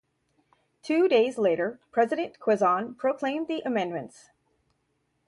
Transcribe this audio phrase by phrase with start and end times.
[0.81, 4.31] Two days later President Quezon proclaimed the amendments.